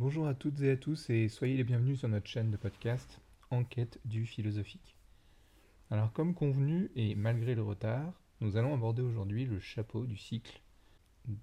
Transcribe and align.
Bonjour 0.00 0.26
à 0.26 0.34
toutes 0.34 0.60
et 0.60 0.72
à 0.72 0.76
tous 0.76 1.08
et 1.08 1.28
soyez 1.28 1.56
les 1.56 1.62
bienvenus 1.62 2.00
sur 2.00 2.08
notre 2.08 2.26
chaîne 2.26 2.50
de 2.50 2.56
podcast 2.56 3.20
Enquête 3.52 4.00
du 4.04 4.26
philosophique. 4.26 4.96
Alors 5.88 6.12
comme 6.12 6.34
convenu 6.34 6.90
et 6.96 7.14
malgré 7.14 7.54
le 7.54 7.62
retard, 7.62 8.12
nous 8.40 8.56
allons 8.56 8.74
aborder 8.74 9.02
aujourd'hui 9.02 9.44
le 9.44 9.60
chapeau 9.60 10.04
du 10.04 10.16
cycle 10.16 10.60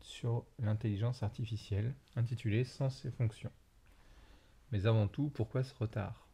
sur 0.02 0.46
l'intelligence 0.60 1.24
artificielle 1.24 1.96
intitulé 2.18 2.66
Sens 2.66 3.06
et 3.06 3.12
fonctions. 3.12 3.54
Mais 4.74 4.86
avant 4.86 5.08
tout, 5.08 5.30
pourquoi 5.30 5.64
ce 5.64 5.74
retard? 5.74 6.28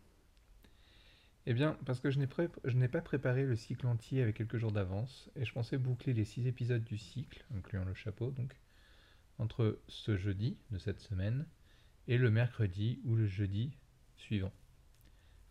Eh 1.45 1.53
bien, 1.53 1.77
parce 1.85 1.99
que 1.99 2.09
je 2.09 2.17
n'ai 2.17 2.87
pas 2.87 3.01
préparé 3.01 3.45
le 3.45 3.55
cycle 3.55 3.85
entier 3.85 4.23
avec 4.23 4.37
quelques 4.37 4.57
jours 4.57 4.71
d'avance 4.71 5.29
et 5.35 5.45
je 5.45 5.53
pensais 5.53 5.77
boucler 5.77 6.13
les 6.13 6.25
six 6.25 6.47
épisodes 6.47 6.83
du 6.83 6.97
cycle, 6.97 7.45
incluant 7.55 7.85
le 7.85 7.93
chapeau 7.93 8.31
donc, 8.31 8.55
entre 9.37 9.79
ce 9.87 10.17
jeudi 10.17 10.57
de 10.71 10.79
cette 10.79 10.99
semaine 10.99 11.45
et 12.07 12.17
le 12.17 12.31
mercredi 12.31 12.99
ou 13.03 13.15
le 13.15 13.27
jeudi 13.27 13.77
suivant. 14.15 14.53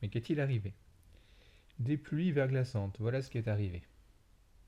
Mais 0.01 0.09
qu'est-il 0.09 0.41
arrivé? 0.41 0.74
Des 1.78 1.97
pluies 1.97 2.33
verglaçantes, 2.33 2.97
voilà 2.98 3.23
ce 3.23 3.30
qui 3.30 3.38
est 3.38 3.48
arrivé. 3.48 3.83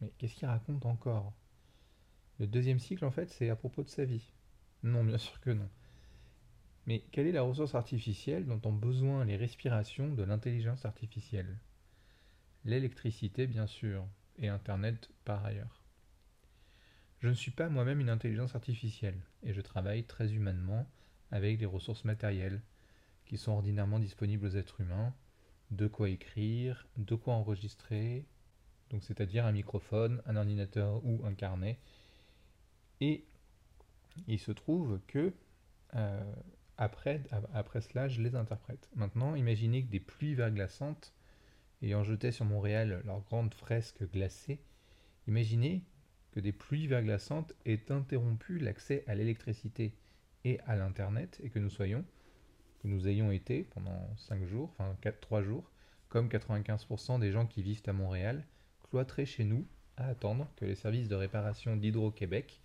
Mais 0.01 0.13
qu'est-ce 0.19 0.35
qu'il 0.35 0.49
raconte 0.49 0.87
encore? 0.87 1.33
Le 2.39 2.47
deuxième 2.47 2.79
cycle, 2.79 3.05
en 3.05 3.11
fait, 3.11 3.31
c'est 3.31 3.51
à 3.51 3.57
propos 3.57 3.83
de 3.83 3.89
sa 3.89 4.05
vie. 4.05 4.33
Non, 4.83 5.05
bien 5.05 5.19
sûr 5.19 5.41
que 5.41 5.51
non. 5.51 5.69
Mais 6.87 7.05
quelle 7.11 7.27
est 7.27 7.33
la 7.33 7.43
ressource 7.43 7.75
artificielle 7.75 8.47
dont 8.47 8.61
ont 8.65 8.73
besoin 8.73 9.25
les 9.25 9.37
respirations 9.37 10.13
de 10.13 10.23
l'intelligence 10.23 10.85
artificielle? 10.85 11.59
L'électricité, 12.65 13.47
bien 13.47 13.67
sûr, 13.67 14.07
et 14.39 14.49
Internet 14.49 15.11
par 15.25 15.45
ailleurs. 15.45 15.83
Je 17.21 17.29
ne 17.29 17.35
suis 17.35 17.51
pas 17.51 17.69
moi-même 17.69 18.01
une 18.01 18.11
intelligence 18.11 18.55
artificielle, 18.55 19.21
et 19.43 19.53
je 19.53 19.61
travaille 19.61 20.05
très 20.05 20.33
humainement 20.33 20.89
avec 21.31 21.59
des 21.59 21.67
ressources 21.67 22.05
matérielles 22.05 22.61
qui 23.27 23.37
sont 23.37 23.53
ordinairement 23.53 23.99
disponibles 23.99 24.47
aux 24.47 24.57
êtres 24.57 24.81
humains, 24.81 25.15
de 25.71 25.87
quoi 25.87 26.09
écrire, 26.09 26.87
de 26.97 27.15
quoi 27.15 27.35
enregistrer, 27.35 28.25
donc 28.91 29.03
c'est-à-dire 29.05 29.45
un 29.45 29.53
microphone, 29.53 30.23
un 30.27 30.37
ordinateur 30.37 31.05
ou 31.05 31.21
un 31.27 31.35
carnet. 31.35 31.79
Et 33.01 33.25
il 34.27 34.39
se 34.39 34.53
trouve 34.53 35.01
que 35.07 35.33
euh, 35.95 36.35
après, 36.77 37.23
après 37.53 37.81
cela, 37.81 38.09
je 38.09 38.23
les 38.23 38.35
interprète. 38.35 38.89
Maintenant, 38.95 39.35
imaginez 39.35 39.85
que 39.85 39.91
des 39.91 40.01
pluies 40.01 40.35
verglaçantes 40.35 41.13
ayant 41.83 42.03
jeté 42.03 42.33
sur 42.33 42.45
Montréal 42.45 43.03
leurs 43.05 43.21
grandes 43.23 43.55
fresques 43.55 44.11
glacées, 44.11 44.61
imaginez 45.27 45.83
que 46.33 46.41
des 46.41 46.53
pluies 46.53 46.87
verglaçantes 46.87 47.53
aient 47.67 47.91
interrompu 47.91 48.59
l'accès 48.59 49.05
à 49.07 49.15
l'électricité 49.15 49.93
et 50.45 50.61
à 50.67 50.77
l'Internet 50.77 51.41
et 51.43 51.51
que 51.51 51.59
nous 51.59 51.71
soyons, 51.71 52.05
que 52.81 52.89
nous 52.89 53.09
ayons 53.09 53.31
été 53.31 53.65
pendant 53.65 54.17
5 54.17 54.45
jours, 54.45 54.71
enfin 54.73 54.97
4, 55.01 55.21
3 55.21 55.43
jours, 55.43 55.71
comme 56.09 56.29
95% 56.29 57.19
des 57.19 57.33
gens 57.33 57.47
qui 57.47 57.63
vivent 57.63 57.83
à 57.87 57.93
Montréal, 57.93 58.47
cloîtrés 58.89 59.27
chez 59.27 59.45
nous 59.45 59.67
à 59.97 60.07
attendre 60.07 60.49
que 60.57 60.65
les 60.65 60.75
services 60.75 61.09
de 61.09 61.15
réparation 61.15 61.77
d'Hydro-Québec, 61.77 62.61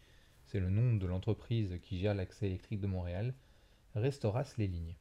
c'est 0.45 0.59
le 0.59 0.69
nom 0.69 0.95
de 0.95 1.07
l'entreprise 1.07 1.77
qui 1.81 1.99
gère 1.99 2.13
l'accès 2.13 2.47
électrique 2.47 2.79
de 2.79 2.87
Montréal, 2.87 3.33
restaurassent 3.95 4.57
les 4.57 4.67
lignes. 4.67 4.95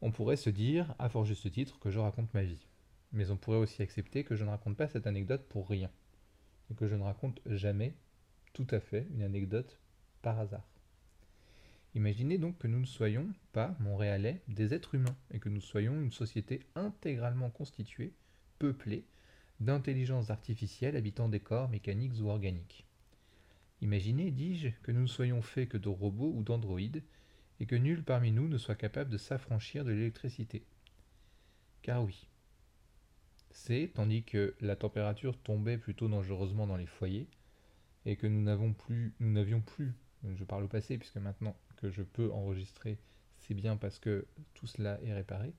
On 0.00 0.12
pourrait 0.12 0.36
se 0.36 0.50
dire, 0.50 0.94
à 0.98 1.08
fort 1.08 1.24
juste 1.24 1.50
titre, 1.50 1.78
que 1.80 1.90
je 1.90 1.98
raconte 1.98 2.32
ma 2.32 2.44
vie. 2.44 2.66
Mais 3.12 3.30
on 3.30 3.36
pourrait 3.36 3.58
aussi 3.58 3.82
accepter 3.82 4.22
que 4.22 4.36
je 4.36 4.44
ne 4.44 4.50
raconte 4.50 4.76
pas 4.76 4.88
cette 4.88 5.06
anecdote 5.06 5.46
pour 5.48 5.68
rien. 5.68 5.90
Et 6.70 6.74
que 6.74 6.86
je 6.86 6.94
ne 6.94 7.02
raconte 7.02 7.40
jamais, 7.46 7.94
tout 8.52 8.66
à 8.70 8.80
fait, 8.80 9.06
une 9.14 9.22
anecdote 9.22 9.80
par 10.22 10.38
hasard. 10.38 10.77
Imaginez 11.98 12.38
donc 12.38 12.56
que 12.58 12.68
nous 12.68 12.78
ne 12.78 12.86
soyons 12.86 13.26
pas 13.52 13.74
Montréalais 13.80 14.40
des 14.46 14.72
êtres 14.72 14.94
humains 14.94 15.16
et 15.32 15.40
que 15.40 15.48
nous 15.48 15.60
soyons 15.60 16.00
une 16.00 16.12
société 16.12 16.60
intégralement 16.76 17.50
constituée, 17.50 18.12
peuplée, 18.60 19.04
d'intelligences 19.58 20.30
artificielles 20.30 20.94
habitant 20.94 21.28
des 21.28 21.40
corps 21.40 21.68
mécaniques 21.68 22.20
ou 22.20 22.28
organiques. 22.28 22.86
Imaginez, 23.80 24.30
dis-je, 24.30 24.68
que 24.84 24.92
nous 24.92 25.00
ne 25.00 25.06
soyons 25.08 25.42
faits 25.42 25.70
que 25.70 25.76
de 25.76 25.88
robots 25.88 26.32
ou 26.36 26.44
d'androïdes 26.44 27.02
et 27.58 27.66
que 27.66 27.74
nul 27.74 28.04
parmi 28.04 28.30
nous 28.30 28.46
ne 28.46 28.58
soit 28.58 28.76
capable 28.76 29.10
de 29.10 29.18
s'affranchir 29.18 29.84
de 29.84 29.90
l'électricité. 29.90 30.62
Car 31.82 32.04
oui, 32.04 32.28
c'est, 33.50 33.90
tandis 33.92 34.22
que 34.22 34.54
la 34.60 34.76
température 34.76 35.36
tombait 35.36 35.78
plutôt 35.78 36.06
dangereusement 36.06 36.68
dans 36.68 36.76
les 36.76 36.86
foyers, 36.86 37.26
et 38.06 38.14
que 38.14 38.28
nous 38.28 38.42
n'avions 38.42 38.72
plus, 38.72 39.14
nous 39.18 39.32
n'avions 39.32 39.62
plus, 39.62 39.94
je 40.36 40.44
parle 40.44 40.62
au 40.62 40.68
passé 40.68 40.96
puisque 40.96 41.16
maintenant 41.16 41.56
que 41.78 41.90
je 41.90 42.02
peux 42.02 42.30
enregistrer, 42.32 42.98
c'est 43.38 43.54
bien 43.54 43.76
parce 43.76 43.98
que 43.98 44.26
tout 44.54 44.66
cela 44.66 44.98
est 45.02 45.14
réparé. 45.14 45.54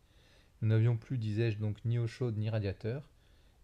Nous 0.62 0.68
n'avions 0.68 0.98
plus, 0.98 1.18
disais-je, 1.18 1.58
donc 1.58 1.84
ni 1.86 1.98
eau 1.98 2.08
chaude 2.08 2.38
ni 2.38 2.50
radiateur, 2.50 3.10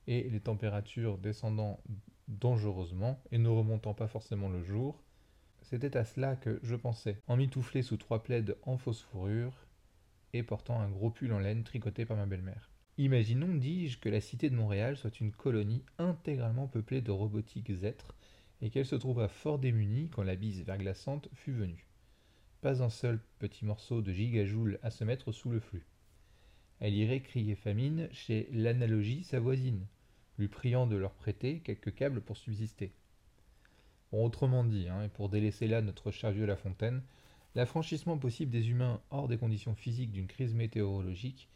et 0.07 0.29
les 0.29 0.39
températures 0.39 1.17
descendant 1.17 1.79
dangereusement 2.27 3.21
et 3.31 3.37
ne 3.37 3.49
remontant 3.49 3.93
pas 3.93 4.07
forcément 4.07 4.49
le 4.49 4.63
jour, 4.63 5.01
c'était 5.61 5.97
à 5.97 6.05
cela 6.05 6.35
que 6.35 6.59
je 6.63 6.75
pensais, 6.75 7.21
en 7.27 7.37
mitouflé 7.37 7.81
sous 7.81 7.97
trois 7.97 8.23
plaides 8.23 8.55
en 8.63 8.77
fausse 8.77 9.01
fourrure 9.01 9.53
et 10.33 10.43
portant 10.43 10.79
un 10.79 10.89
gros 10.89 11.09
pull 11.09 11.33
en 11.33 11.39
laine 11.39 11.63
tricoté 11.63 12.05
par 12.05 12.17
ma 12.17 12.25
belle-mère. 12.25 12.69
Imaginons, 12.97 13.55
dis-je, 13.55 13.99
que 13.99 14.09
la 14.09 14.21
cité 14.21 14.49
de 14.49 14.55
Montréal 14.55 14.95
soit 14.95 15.19
une 15.19 15.31
colonie 15.31 15.83
intégralement 15.97 16.67
peuplée 16.67 17.01
de 17.01 17.11
robotiques 17.11 17.83
êtres 17.83 18.15
et 18.61 18.69
qu'elle 18.69 18.85
se 18.85 18.95
trouva 18.95 19.27
fort 19.27 19.59
démunie 19.59 20.09
quand 20.09 20.23
la 20.23 20.35
bise 20.35 20.63
verglaçante 20.63 21.27
fut 21.33 21.51
venue 21.51 21.87
pas 22.65 22.81
un 22.81 22.89
seul 22.89 23.19
petit 23.37 23.63
morceau 23.63 24.01
de 24.01 24.11
gigajoule 24.11 24.79
à 24.81 24.89
se 24.89 25.03
mettre 25.03 25.31
sous 25.31 25.51
le 25.51 25.59
flux. 25.59 25.85
Elle 26.79 26.95
irait 26.95 27.21
crier 27.21 27.53
famine 27.53 28.09
chez 28.11 28.49
l'analogie 28.51 29.23
sa 29.23 29.39
voisine, 29.39 29.85
lui 30.39 30.47
priant 30.47 30.87
de 30.87 30.95
leur 30.95 31.13
prêter 31.13 31.59
quelques 31.59 31.93
câbles 31.93 32.21
pour 32.21 32.37
subsister. 32.37 32.91
autrement 34.11 34.63
dit, 34.63 34.89
hein, 34.89 35.03
et 35.03 35.09
pour 35.09 35.29
délaisser 35.29 35.67
là 35.67 35.83
notre 35.83 36.09
cher 36.09 36.31
vieux 36.31 36.47
La 36.47 36.55
Fontaine, 36.55 37.03
l'affranchissement 37.53 38.17
possible 38.17 38.49
des 38.49 38.71
humains 38.71 38.99
hors 39.11 39.27
des 39.27 39.37
conditions 39.37 39.75
physiques 39.75 40.11
d'une 40.11 40.25
crise 40.25 40.55
météorologique 40.55 41.47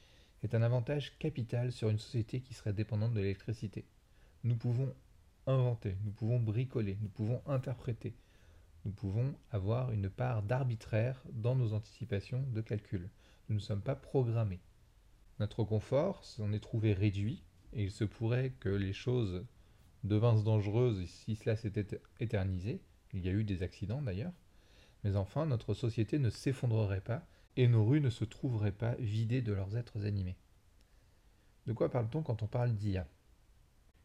est 0.44 0.54
un 0.54 0.62
avantage 0.62 1.18
capital 1.18 1.72
sur 1.72 1.90
une 1.90 1.98
société 1.98 2.42
qui 2.42 2.54
serait 2.54 2.72
dépendante 2.72 3.16
de 3.16 3.20
l'électricité. 3.22 3.84
Nous 4.44 4.56
pouvons 4.56 4.94
inventer, 5.48 5.98
nous 6.06 6.12
pouvons 6.12 6.40
bricoler, 6.40 7.00
nous 7.02 7.10
pouvons 7.10 7.42
interpréter, 7.48 8.14
nous 8.86 8.92
pouvons 8.92 9.36
avoir 9.52 9.92
une 9.92 10.10
part 10.10 10.42
d'arbitraire 10.42 11.22
dans 11.32 11.56
nos 11.56 11.74
anticipations 11.74 12.44
de 12.54 12.62
calcul. 12.62 13.10
Nous 13.50 13.56
ne 13.56 13.62
sommes 13.62 13.82
pas 13.82 13.96
programmés. 13.96 14.62
Notre 15.40 15.64
confort 15.64 16.24
s'en 16.24 16.54
est 16.54 16.60
trouvé 16.60 16.94
réduit, 16.94 17.44
et 17.74 17.84
il 17.84 17.92
se 17.92 18.04
pourrait 18.04 18.54
que 18.60 18.70
les 18.70 18.94
choses 18.94 19.46
devinssent 20.04 20.44
dangereuses 20.44 21.06
si 21.06 21.36
cela 21.36 21.56
s'était 21.56 22.02
éternisé. 22.20 22.82
Il 23.14 23.26
y 23.26 23.30
a 23.30 23.34
eu 23.34 23.44
des 23.44 23.64
accidents 23.64 24.02
d'ailleurs. 24.02 24.34
Mais 25.04 25.16
enfin, 25.16 25.46
notre 25.46 25.74
société 25.74 26.20
ne 26.20 26.30
s'effondrerait 26.30 27.02
pas, 27.02 27.26
et 27.58 27.68
nos 27.68 27.86
rues 27.86 28.02
ne 28.02 28.10
se 28.10 28.26
trouveraient 28.26 28.72
pas 28.72 28.96
vidées 28.96 29.42
de 29.42 29.54
leurs 29.54 29.76
êtres 29.76 30.06
animés. 30.06 30.38
De 31.68 31.74
quoi 31.74 31.90
parle-t-on 31.90 32.24
quand 32.24 32.44
on 32.44 32.48
parle 32.48 32.74
d'IA 32.74 33.08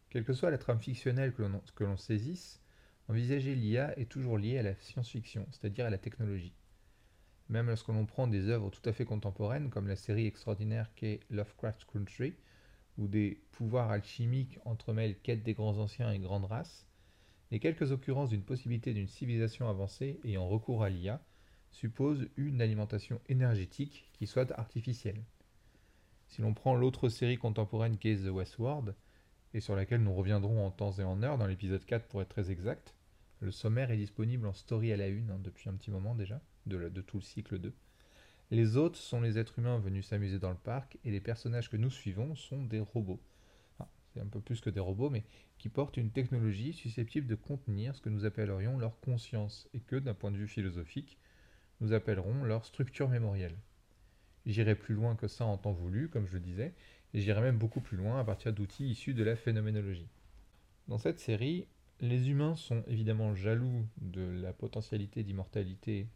Quelle 0.09 0.25
que 0.25 0.33
soit 0.33 0.51
la 0.51 0.57
trame 0.57 0.79
fictionnelle 0.79 1.33
que 1.33 1.83
l'on 1.83 1.97
saisisse, 1.97 2.61
Envisager 3.07 3.53
l'IA 3.53 3.97
est 3.99 4.09
toujours 4.09 4.37
lié 4.37 4.57
à 4.57 4.63
la 4.63 4.75
science-fiction, 4.75 5.47
c'est-à-dire 5.51 5.85
à 5.85 5.91
la 5.91 5.99
technologie. 5.99 6.55
Même 7.49 7.67
lorsque 7.67 7.89
l'on 7.89 8.07
prend 8.07 8.27
des 8.27 8.49
œuvres 8.49 8.71
tout 8.71 8.87
à 8.89 8.93
fait 8.93 9.05
contemporaines, 9.05 9.69
comme 9.69 9.87
la 9.87 9.95
série 9.95 10.25
extraordinaire 10.25 10.89
qu'est 10.95 11.19
Lovecraft 11.29 11.85
Country, 11.85 12.33
où 12.97 13.07
des 13.07 13.41
pouvoirs 13.51 13.91
alchimiques 13.91 14.57
entremêlent 14.65 15.19
quête 15.19 15.43
des 15.43 15.53
grands 15.53 15.77
anciens 15.77 16.11
et 16.11 16.17
grandes 16.17 16.45
races, 16.45 16.87
les 17.51 17.59
quelques 17.59 17.91
occurrences 17.91 18.31
d'une 18.31 18.41
possibilité 18.41 18.93
d'une 18.93 19.07
civilisation 19.07 19.69
avancée 19.69 20.19
ayant 20.23 20.47
recours 20.47 20.83
à 20.83 20.89
l'IA 20.89 21.21
supposent 21.69 22.27
une 22.37 22.61
alimentation 22.61 23.21
énergétique 23.29 24.09
qui 24.13 24.25
soit 24.25 24.51
artificielle. 24.57 25.23
Si 26.27 26.41
l'on 26.41 26.55
prend 26.55 26.73
l'autre 26.73 27.09
série 27.09 27.37
contemporaine 27.37 27.97
qu'est 27.97 28.15
The 28.15 28.29
Westworld, 28.29 28.95
et 29.55 29.61
sur 29.61 29.73
laquelle 29.73 30.03
nous 30.03 30.13
reviendrons 30.13 30.65
en 30.65 30.69
temps 30.69 30.91
et 30.91 31.03
en 31.03 31.23
heure 31.23 31.37
dans 31.37 31.47
l'épisode 31.47 31.85
4 31.85 32.07
pour 32.07 32.21
être 32.21 32.27
très 32.27 32.51
exact. 32.51 32.93
Le 33.39 33.51
sommaire 33.51 33.89
est 33.89 33.95
disponible 33.95 34.47
en 34.47 34.53
story 34.53 34.91
à 34.91 34.97
la 34.97 35.07
une 35.07 35.31
hein, 35.31 35.39
depuis 35.41 35.69
un 35.69 35.75
petit 35.75 35.91
moment 35.91 36.13
déjà, 36.13 36.41
de, 36.65 36.89
tout 36.99 37.17
le 37.17 37.23
cycle 37.23 37.57
2. 37.57 37.73
Les 38.51 38.75
autres 38.75 38.97
sont 38.97 39.21
les 39.21 39.37
êtres 39.37 39.57
humains 39.57 39.79
venus 39.79 40.07
s'amuser 40.07 40.39
dans 40.39 40.49
le 40.49 40.57
parc 40.57 40.97
et 41.05 41.11
les 41.11 41.21
personnages 41.21 41.69
que 41.69 41.77
nous 41.77 41.89
suivons 41.89 42.35
sont 42.35 42.65
des 42.65 42.81
robots. 42.81 43.21
c'est 44.13 44.19
un 44.19 44.27
peu 44.27 44.41
plus 44.41 44.59
que 44.59 44.69
des 44.69 44.81
robots, 44.81 45.09
mais 45.09 45.23
qui 45.57 45.69
portent 45.69 45.95
une 45.95 46.11
technologie 46.11 46.73
susceptible 46.73 47.27
de 47.27 47.35
contenir 47.35 47.95
ce 47.95 48.01
que 48.01 48.09
nous 48.09 48.25
appellerions 48.25 48.77
leur 48.77 48.99
conscience 48.99 49.69
et 49.73 49.79
que, 49.79 49.95
d'un 49.95 50.13
point 50.13 50.31
de 50.31 50.37
vue 50.37 50.49
philosophique, 50.49 51.17
nous 51.79 51.93
appellerons 51.93 52.43
leur 52.43 52.65
structure 52.65 53.07
mémorielle. 53.07 53.55
J'irai 54.45 54.75
plus 54.75 54.95
loin 54.95 55.15
que 55.15 55.29
ça 55.29 55.45
en 55.45 55.57
temps 55.57 55.71
voulu, 55.71 56.09
comme 56.09 56.27
je 56.27 56.33
le 56.33 56.41
disais, 56.41 56.73
et 57.15 57.21
j'irai 57.21 57.39
même 57.39 57.57
beaucoup 57.57 57.79
plus 57.79 57.95
loin 57.95 58.19
à 58.19 58.25
partir 58.25 58.51
d'outils 58.51 58.89
issus 58.89 59.13
de 59.13 59.23
la 59.23 59.37
phénoménologie. 59.37 60.09
Dans 60.89 60.97
cette 60.97 61.21
série, 61.21 61.65
les 62.01 62.29
humains 62.29 62.57
sont 62.57 62.83
évidemment 62.87 63.33
jaloux 63.33 63.87
de 64.01 64.41
la 64.41 64.51
potentialité 64.51 65.23
d'immortalité 65.23 66.09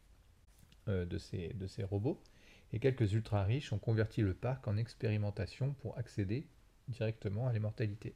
euh, 0.89 1.05
de, 1.05 1.17
ces, 1.17 1.53
de 1.53 1.67
ces 1.67 1.85
robots, 1.85 2.21
et 2.73 2.79
quelques 2.79 3.13
ultra-riches 3.13 3.71
ont 3.71 3.79
converti 3.79 4.21
le 4.21 4.33
parc 4.33 4.67
en 4.67 4.75
expérimentation 4.75 5.73
pour 5.75 5.97
accéder 5.97 6.45
directement 6.89 7.47
à 7.47 7.53
l'immortalité. 7.53 8.13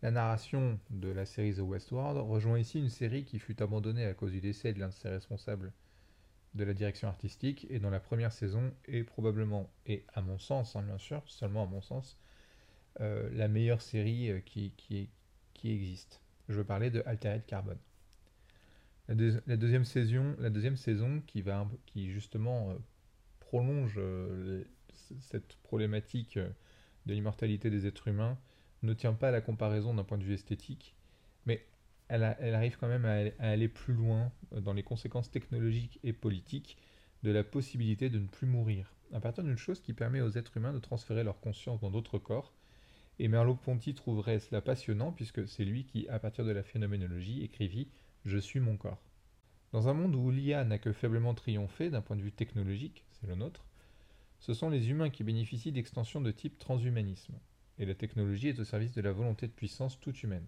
La 0.00 0.10
narration 0.10 0.80
de 0.88 1.08
la 1.08 1.26
série 1.26 1.54
The 1.54 1.60
Westworld 1.60 2.16
rejoint 2.26 2.58
ici 2.58 2.78
une 2.78 2.88
série 2.88 3.26
qui 3.26 3.38
fut 3.38 3.62
abandonnée 3.62 4.06
à 4.06 4.14
cause 4.14 4.32
du 4.32 4.40
décès 4.40 4.72
de 4.72 4.80
l'un 4.80 4.88
de 4.88 4.94
ses 4.94 5.10
responsables 5.10 5.74
de 6.54 6.64
la 6.64 6.74
direction 6.74 7.08
artistique 7.08 7.66
et 7.70 7.78
dont 7.78 7.90
la 7.90 8.00
première 8.00 8.32
saison 8.32 8.72
est 8.86 9.02
probablement, 9.02 9.70
et 9.86 10.04
à 10.14 10.22
mon 10.22 10.38
sens, 10.38 10.76
hein, 10.76 10.82
bien 10.82 10.98
sûr, 10.98 11.22
seulement 11.26 11.64
à 11.64 11.66
mon 11.66 11.80
sens, 11.80 12.16
euh, 13.00 13.28
la 13.32 13.48
meilleure 13.48 13.82
série 13.82 14.30
euh, 14.30 14.40
qui, 14.40 14.72
qui, 14.76 15.08
existe. 15.64 16.20
Je 16.50 16.54
veux 16.54 16.64
parler 16.64 16.90
de 16.90 17.02
Altered 17.06 17.46
Carbon. 17.46 17.78
La, 19.08 19.56
deuxième 19.56 19.84
saison, 19.84 20.36
la 20.38 20.50
deuxième 20.50 20.76
saison 20.76 21.22
qui, 21.26 21.40
va, 21.40 21.66
qui 21.86 22.10
justement 22.10 22.70
euh, 22.70 22.74
prolonge 23.40 23.98
cette 25.20 25.56
problématique 25.62 26.38
de 26.38 27.14
l'immortalité 27.14 27.70
des 27.70 27.86
êtres 27.86 28.08
humains 28.08 28.38
ne 28.82 28.92
tient 28.92 29.14
pas 29.14 29.28
à 29.28 29.30
la 29.30 29.40
comparaison 29.40 29.94
d'un 29.94 30.04
point 30.04 30.18
de 30.18 30.24
vue 30.24 30.34
esthétique, 30.34 30.94
mais 31.46 31.66
elle, 32.08 32.22
arrive 32.22 32.76
quand 32.78 32.88
même 32.88 33.04
à, 33.04 33.44
aller 33.44 33.68
plus 33.68 33.94
loin 33.94 34.30
dans 34.52 34.72
les 34.72 34.82
conséquences 34.82 35.30
technologiques 35.30 35.98
et 36.02 36.12
politiques 36.12 36.76
de 37.22 37.30
la 37.30 37.42
possibilité 37.42 38.10
de 38.10 38.18
ne 38.18 38.26
plus 38.26 38.46
mourir, 38.46 38.92
à 39.12 39.20
partir 39.20 39.44
d'une 39.44 39.56
chose 39.56 39.80
qui 39.80 39.92
permet 39.92 40.20
aux 40.20 40.30
êtres 40.30 40.56
humains 40.56 40.72
de 40.72 40.78
transférer 40.78 41.24
leur 41.24 41.40
conscience 41.40 41.80
dans 41.80 41.90
d'autres 41.90 42.18
corps. 42.18 42.52
Et 43.18 43.28
Merleau-Ponty 43.28 43.94
trouverait 43.94 44.40
cela 44.40 44.60
passionnant 44.60 45.12
puisque 45.12 45.46
c'est 45.48 45.64
lui 45.64 45.84
qui, 45.84 46.08
à 46.08 46.18
partir 46.18 46.44
de 46.44 46.50
la 46.50 46.62
phénoménologie, 46.62 47.42
écrivit 47.42 47.88
Je 48.24 48.38
suis 48.38 48.60
mon 48.60 48.76
corps. 48.76 49.02
Dans 49.72 49.88
un 49.88 49.94
monde 49.94 50.14
où 50.14 50.30
l'IA 50.30 50.64
n'a 50.64 50.78
que 50.78 50.92
faiblement 50.92 51.34
triomphé 51.34 51.90
d'un 51.90 52.02
point 52.02 52.16
de 52.16 52.22
vue 52.22 52.32
technologique, 52.32 53.04
c'est 53.12 53.26
le 53.26 53.34
nôtre, 53.34 53.64
ce 54.38 54.52
sont 54.52 54.68
les 54.68 54.90
humains 54.90 55.10
qui 55.10 55.24
bénéficient 55.24 55.72
d'extensions 55.72 56.20
de 56.20 56.30
type 56.30 56.58
transhumanisme, 56.58 57.34
et 57.78 57.86
la 57.86 57.94
technologie 57.94 58.48
est 58.48 58.58
au 58.58 58.64
service 58.64 58.92
de 58.92 59.00
la 59.00 59.10
volonté 59.10 59.46
de 59.46 59.52
puissance 59.52 59.98
toute 59.98 60.22
humaine. 60.22 60.46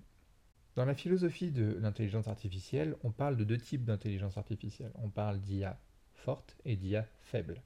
Dans 0.76 0.84
la 0.84 0.94
philosophie 0.94 1.50
de 1.52 1.78
l'intelligence 1.80 2.28
artificielle, 2.28 2.96
on 3.02 3.10
parle 3.10 3.38
de 3.38 3.44
deux 3.44 3.56
types 3.56 3.86
d'intelligence 3.86 4.36
artificielle. 4.36 4.92
On 4.96 5.08
parle 5.08 5.40
d'IA 5.40 5.80
forte 6.12 6.54
et 6.66 6.76
d'IA 6.76 7.06
faible. 7.22 7.62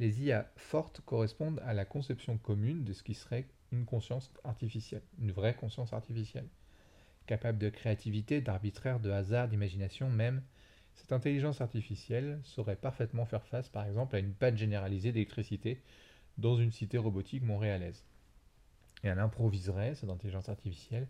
Les 0.00 0.20
IA 0.24 0.50
fortes 0.56 1.02
correspondent 1.06 1.62
à 1.64 1.72
la 1.72 1.84
conception 1.84 2.36
commune 2.36 2.82
de 2.82 2.92
ce 2.92 3.04
qui 3.04 3.14
serait 3.14 3.46
une 3.70 3.84
conscience 3.84 4.32
artificielle, 4.42 5.04
une 5.20 5.30
vraie 5.30 5.54
conscience 5.54 5.92
artificielle. 5.92 6.48
Capable 7.26 7.58
de 7.58 7.68
créativité, 7.68 8.40
d'arbitraire, 8.40 8.98
de 8.98 9.10
hasard, 9.10 9.46
d'imagination 9.46 10.10
même, 10.10 10.42
cette 10.96 11.12
intelligence 11.12 11.60
artificielle 11.60 12.40
saurait 12.42 12.74
parfaitement 12.74 13.24
faire 13.24 13.46
face 13.46 13.68
par 13.68 13.86
exemple 13.86 14.16
à 14.16 14.18
une 14.18 14.34
panne 14.34 14.58
généralisée 14.58 15.12
d'électricité 15.12 15.80
dans 16.38 16.56
une 16.56 16.72
cité 16.72 16.98
robotique 16.98 17.44
montréalaise. 17.44 18.04
Et 19.04 19.06
elle 19.06 19.20
improviserait, 19.20 19.94
cette 19.94 20.10
intelligence 20.10 20.48
artificielle, 20.48 21.06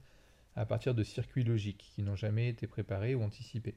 à 0.56 0.66
partir 0.66 0.94
de 0.94 1.02
circuits 1.02 1.44
logiques 1.44 1.92
qui 1.94 2.02
n'ont 2.02 2.16
jamais 2.16 2.48
été 2.48 2.66
préparés 2.66 3.14
ou 3.14 3.22
anticipés. 3.22 3.76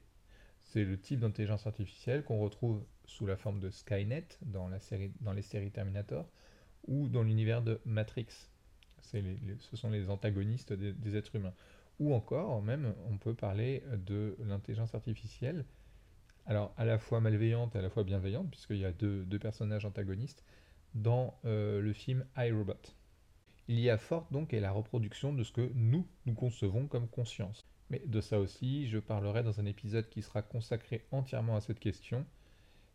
C'est 0.60 0.84
le 0.84 0.98
type 0.98 1.20
d'intelligence 1.20 1.66
artificielle 1.66 2.24
qu'on 2.24 2.38
retrouve 2.38 2.84
sous 3.06 3.26
la 3.26 3.36
forme 3.36 3.60
de 3.60 3.70
Skynet 3.70 4.26
dans, 4.42 4.68
les 4.68 5.42
séries 5.42 5.70
Terminator 5.70 6.28
ou 6.86 7.08
dans 7.08 7.22
l'univers 7.22 7.62
de 7.62 7.80
Matrix. 7.84 8.26
ce 9.02 9.76
sont 9.76 9.90
les 9.90 10.10
antagonistes 10.10 10.72
des, 10.72 11.16
êtres 11.16 11.36
humains. 11.36 11.54
Ou 12.00 12.12
encore, 12.12 12.60
même, 12.62 12.92
on 13.08 13.18
peut 13.18 13.34
parler 13.34 13.84
de 13.92 14.36
l'intelligence 14.40 14.94
artificielle, 14.94 15.64
alors 16.46 16.74
à 16.76 16.84
la 16.84 16.98
fois 16.98 17.20
malveillante 17.20 17.76
et 17.76 17.78
à 17.78 17.82
la 17.82 17.90
fois 17.90 18.02
bienveillante, 18.02 18.50
puisqu'il 18.50 18.78
y 18.78 18.84
a 18.84 18.92
deux, 18.92 19.38
personnages 19.38 19.84
antagonistes, 19.84 20.44
dans 20.94 21.38
euh, 21.44 21.80
le 21.80 21.92
film 21.92 22.24
iRobot. 22.36 22.94
Il 23.66 23.80
y 23.80 23.88
a 23.88 23.96
forte 23.96 24.30
donc 24.30 24.52
est 24.52 24.60
la 24.60 24.72
reproduction 24.72 25.32
de 25.32 25.42
ce 25.42 25.52
que 25.52 25.70
nous, 25.74 26.06
nous 26.26 26.34
concevons 26.34 26.86
comme 26.86 27.08
conscience. 27.08 27.64
Mais 27.88 28.02
de 28.04 28.20
ça 28.20 28.38
aussi, 28.38 28.88
je 28.88 28.98
parlerai 28.98 29.42
dans 29.42 29.58
un 29.58 29.64
épisode 29.64 30.08
qui 30.10 30.20
sera 30.20 30.42
consacré 30.42 31.06
entièrement 31.12 31.56
à 31.56 31.60
cette 31.60 31.80
question, 31.80 32.26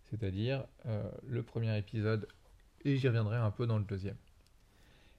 c'est-à-dire 0.05 0.65
euh, 0.85 1.09
le 1.27 1.41
premier 1.41 1.75
épisode, 1.77 2.27
et 2.85 2.97
j'y 2.97 3.07
reviendrai 3.07 3.37
un 3.37 3.51
peu 3.51 3.65
dans 3.65 3.79
le 3.79 3.83
deuxième. 3.83 4.17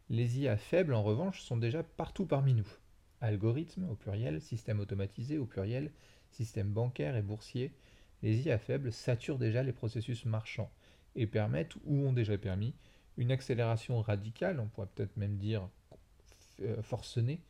Les 0.08 0.41
IA 0.41 0.56
faibles, 0.56 0.94
en 0.94 1.02
revanche, 1.02 1.43
sont 1.43 1.56
déjà 1.56 1.82
partout 1.82 2.26
parmi 2.26 2.55
nous. 2.55 2.69
Algorithmes 3.20 3.88
au 3.91 3.94
pluriel, 3.94 4.41
système 4.41 4.81
automatisé 4.81 5.38
au 5.38 5.46
pluriel, 5.46 5.91
système 6.31 6.73
bancaire 6.73 7.17
et 7.17 7.23
boursier, 7.23 7.73
les 8.23 8.46
IA 8.46 8.58
faibles 8.58 8.93
saturent 8.93 9.38
déjà 9.38 9.62
les 9.62 9.73
processus 9.73 10.25
marchands 10.25 10.70
et 11.17 11.26
permettent, 11.26 11.76
ou 11.85 12.06
ont 12.06 12.12
déjà 12.12 12.38
permis, 12.38 12.75
une 13.16 13.32
accélération 13.32 14.00
radicale, 14.00 14.60
on 14.60 14.66
pourrait 14.66 14.88
peut-être 14.94 15.16
même 15.16 15.36
dire 15.36 15.68
euh, 16.62 16.82
forcenée, 16.82 17.40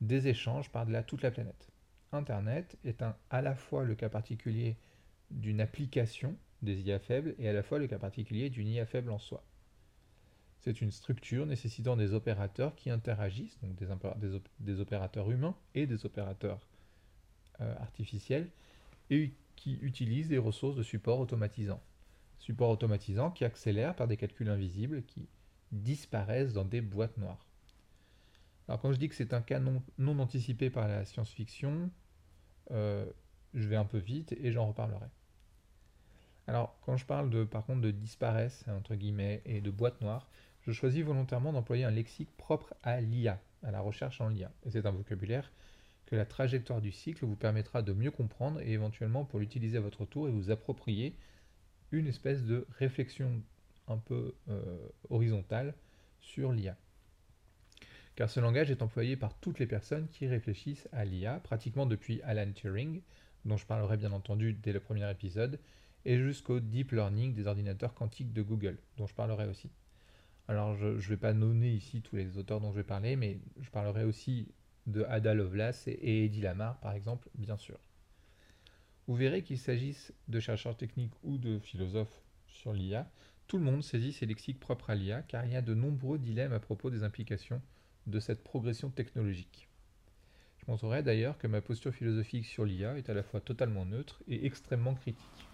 des 0.00 0.28
échanges 0.28 0.70
par-delà 0.70 1.02
toute 1.02 1.22
la 1.22 1.30
planète. 1.30 1.68
Internet 2.12 2.76
est 2.84 3.02
à 3.30 3.42
la 3.42 3.54
fois 3.54 3.84
le 3.84 3.94
cas 3.94 4.08
particulier 4.08 4.76
d'une 5.30 5.60
application 5.60 6.36
des 6.62 6.80
IA 6.82 6.98
faibles 6.98 7.34
et 7.38 7.48
à 7.48 7.52
la 7.52 7.62
fois 7.62 7.78
le 7.78 7.86
cas 7.86 7.98
particulier 7.98 8.50
d'une 8.50 8.68
IA 8.68 8.86
faible 8.86 9.10
en 9.10 9.18
soi. 9.18 9.44
C'est 10.60 10.80
une 10.80 10.90
structure 10.90 11.46
nécessitant 11.46 11.96
des 11.96 12.12
opérateurs 12.12 12.74
qui 12.74 12.90
interagissent, 12.90 13.58
donc 13.60 13.76
des, 13.76 14.80
opérateurs 14.80 15.30
humains 15.30 15.54
et 15.74 15.86
des 15.86 16.04
opérateurs 16.04 16.66
euh, 17.60 17.74
artificiels, 17.78 18.50
et 19.10 19.32
qui 19.54 19.74
utilisent 19.80 20.28
des 20.28 20.38
ressources 20.38 20.76
de 20.76 20.82
support 20.82 21.20
automatisant 21.20 21.80
support 22.38 22.70
automatisant 22.70 23.30
qui 23.30 23.44
accélère 23.44 23.94
par 23.94 24.08
des 24.08 24.16
calculs 24.16 24.48
invisibles 24.48 25.02
qui 25.04 25.28
disparaissent 25.72 26.52
dans 26.52 26.64
des 26.64 26.80
boîtes 26.80 27.16
noires. 27.18 27.46
Alors 28.68 28.80
quand 28.80 28.92
je 28.92 28.98
dis 28.98 29.08
que 29.08 29.14
c'est 29.14 29.34
un 29.34 29.42
cas 29.42 29.60
non, 29.60 30.18
anticipé 30.18 30.70
par 30.70 30.88
la 30.88 31.04
science-fiction, 31.04 31.90
euh, 32.72 33.06
je 33.54 33.68
vais 33.68 33.76
un 33.76 33.84
peu 33.84 33.98
vite 33.98 34.32
et 34.32 34.52
j'en 34.52 34.66
reparlerai. 34.66 35.06
Alors 36.46 36.76
quand 36.82 36.96
je 36.96 37.06
parle 37.06 37.30
de, 37.30 37.44
par 37.44 37.64
contre 37.64 37.80
de 37.80 37.90
disparaissent, 37.90 38.64
entre 38.68 38.94
guillemets, 38.94 39.42
et 39.44 39.60
de 39.60 39.70
boîtes 39.70 40.00
noires, 40.00 40.28
je 40.62 40.72
choisis 40.72 41.04
volontairement 41.04 41.52
d'employer 41.52 41.84
un 41.84 41.90
lexique 41.90 42.36
propre 42.36 42.74
à 42.82 43.00
l'IA, 43.00 43.40
à 43.62 43.70
la 43.70 43.80
recherche 43.80 44.20
en 44.20 44.28
l'IA. 44.28 44.50
Et 44.64 44.70
c'est 44.70 44.86
un 44.86 44.90
vocabulaire 44.90 45.50
que 46.06 46.16
la 46.16 46.24
trajectoire 46.24 46.80
du 46.80 46.92
cycle 46.92 47.24
vous 47.24 47.36
permettra 47.36 47.82
de 47.82 47.92
mieux 47.92 48.10
comprendre 48.10 48.60
et 48.60 48.72
éventuellement 48.72 49.24
pour 49.24 49.38
l'utiliser 49.38 49.78
à 49.78 49.80
votre 49.80 50.04
tour 50.04 50.28
et 50.28 50.30
vous 50.30 50.50
approprier 50.50 51.16
une 51.92 52.06
espèce 52.06 52.44
de 52.44 52.66
réflexion 52.78 53.42
un 53.88 53.98
peu 53.98 54.34
euh, 54.48 54.88
horizontale 55.10 55.74
sur 56.20 56.52
l'IA. 56.52 56.76
Car 58.16 58.30
ce 58.30 58.40
langage 58.40 58.70
est 58.70 58.82
employé 58.82 59.16
par 59.16 59.34
toutes 59.38 59.58
les 59.58 59.66
personnes 59.66 60.08
qui 60.08 60.26
réfléchissent 60.26 60.88
à 60.92 61.04
l'IA, 61.04 61.38
pratiquement 61.40 61.86
depuis 61.86 62.22
Alan 62.22 62.50
Turing, 62.52 63.02
dont 63.44 63.56
je 63.56 63.66
parlerai 63.66 63.96
bien 63.96 64.12
entendu 64.12 64.54
dès 64.54 64.72
le 64.72 64.80
premier 64.80 65.08
épisode, 65.10 65.60
et 66.04 66.18
jusqu'au 66.18 66.60
deep 66.60 66.92
learning 66.92 67.34
des 67.34 67.46
ordinateurs 67.46 67.94
quantiques 67.94 68.32
de 68.32 68.42
Google, 68.42 68.78
dont 68.96 69.06
je 69.06 69.14
parlerai 69.14 69.46
aussi. 69.46 69.70
Alors 70.48 70.76
je 70.76 70.86
ne 70.86 71.00
vais 71.00 71.16
pas 71.16 71.32
nommer 71.32 71.70
ici 71.70 72.00
tous 72.02 72.16
les 72.16 72.38
auteurs 72.38 72.60
dont 72.60 72.70
je 72.70 72.76
vais 72.76 72.84
parler, 72.84 73.16
mais 73.16 73.38
je 73.60 73.68
parlerai 73.70 74.04
aussi 74.04 74.48
de 74.86 75.02
Ada 75.04 75.34
Lovelace 75.34 75.88
et 75.88 76.24
Eddie 76.24 76.40
Lamar, 76.40 76.78
par 76.78 76.92
exemple, 76.92 77.28
bien 77.34 77.56
sûr. 77.56 77.78
Vous 79.06 79.14
verrez 79.14 79.42
qu'il 79.42 79.58
s'agisse 79.58 80.12
de 80.28 80.40
chercheurs 80.40 80.76
techniques 80.76 81.14
ou 81.22 81.38
de 81.38 81.58
philosophes 81.60 82.22
sur 82.48 82.72
l'IA, 82.72 83.08
tout 83.46 83.58
le 83.58 83.64
monde 83.64 83.84
saisit 83.84 84.12
ces 84.12 84.26
lexiques 84.26 84.58
propres 84.58 84.90
à 84.90 84.96
l'IA 84.96 85.22
car 85.22 85.44
il 85.44 85.52
y 85.52 85.56
a 85.56 85.62
de 85.62 85.74
nombreux 85.74 86.18
dilemmes 86.18 86.52
à 86.52 86.58
propos 86.58 86.90
des 86.90 87.04
implications 87.04 87.62
de 88.08 88.18
cette 88.18 88.42
progression 88.42 88.90
technologique. 88.90 89.68
Je 90.58 90.64
montrerai 90.72 91.04
d'ailleurs 91.04 91.38
que 91.38 91.46
ma 91.46 91.60
posture 91.60 91.94
philosophique 91.94 92.46
sur 92.46 92.64
l'IA 92.64 92.98
est 92.98 93.08
à 93.08 93.14
la 93.14 93.22
fois 93.22 93.40
totalement 93.40 93.84
neutre 93.84 94.22
et 94.26 94.44
extrêmement 94.44 94.94
critique. 94.94 95.46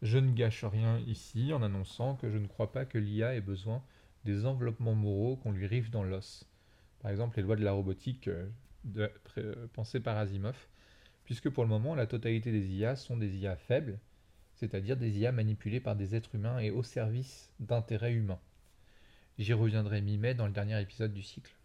Je 0.00 0.16
ne 0.16 0.32
gâche 0.32 0.64
rien 0.64 0.98
ici 1.00 1.52
en 1.52 1.62
annonçant 1.62 2.16
que 2.16 2.30
je 2.30 2.38
ne 2.38 2.46
crois 2.46 2.72
pas 2.72 2.86
que 2.86 2.96
l'IA 2.96 3.34
ait 3.34 3.42
besoin 3.42 3.82
des 4.24 4.46
enveloppements 4.46 4.94
moraux 4.94 5.36
qu'on 5.36 5.52
lui 5.52 5.66
rive 5.66 5.90
dans 5.90 6.02
l'os. 6.02 6.48
Par 7.00 7.10
exemple, 7.10 7.36
les 7.36 7.42
lois 7.42 7.56
de 7.56 7.64
la 7.64 7.72
robotique 7.72 8.28
euh, 8.28 8.48
euh, 9.36 9.66
pensées 9.74 10.00
par 10.00 10.16
Asimov 10.16 10.56
puisque 11.24 11.50
pour 11.50 11.64
le 11.64 11.70
moment, 11.70 11.94
la 11.94 12.06
totalité 12.06 12.52
des 12.52 12.66
IA 12.74 12.96
sont 12.96 13.16
des 13.16 13.36
IA 13.36 13.56
faibles, 13.56 13.98
c'est-à-dire 14.54 14.96
des 14.96 15.18
IA 15.18 15.32
manipulées 15.32 15.80
par 15.80 15.96
des 15.96 16.14
êtres 16.14 16.34
humains 16.34 16.58
et 16.58 16.70
au 16.70 16.82
service 16.82 17.52
d'intérêts 17.60 18.12
humains. 18.12 18.40
J'y 19.38 19.52
reviendrai 19.52 20.00
mi-mai 20.00 20.34
dans 20.34 20.46
le 20.46 20.52
dernier 20.52 20.80
épisode 20.80 21.12
du 21.12 21.22
cycle. 21.22 21.56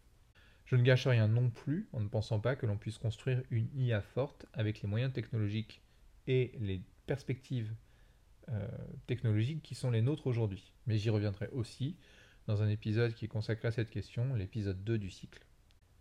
Je 0.65 0.75
ne 0.75 0.83
gâche 0.83 1.07
rien 1.07 1.27
non 1.27 1.49
plus 1.49 1.87
en 1.93 1.99
ne 1.99 2.07
pensant 2.07 2.39
pas 2.39 2.55
que 2.55 2.65
l'on 2.65 2.77
puisse 2.77 2.97
construire 2.97 3.43
une 3.51 3.69
IA 3.75 4.01
forte 4.01 4.45
avec 4.53 4.81
les 4.81 4.87
moyens 4.87 5.13
technologiques 5.13 5.81
et 6.27 6.51
les 6.59 6.81
perspectives 7.05 7.73
euh, 8.49 8.67
technologiques 9.07 9.61
qui 9.61 9.75
sont 9.75 9.91
les 9.91 10.01
nôtres 10.01 10.27
aujourd'hui. 10.27 10.71
Mais 10.87 10.97
j'y 10.97 11.09
reviendrai 11.09 11.47
aussi 11.49 11.95
dans 12.47 12.63
un 12.63 12.69
épisode 12.69 13.13
qui 13.13 13.25
est 13.25 13.29
consacré 13.29 13.67
à 13.67 13.71
cette 13.71 13.89
question, 13.89 14.33
l'épisode 14.33 14.83
2 14.83 14.97
du 14.97 15.09
cycle. 15.09 15.45